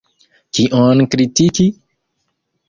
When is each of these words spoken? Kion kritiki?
Kion 0.57 1.03
kritiki? 1.11 1.67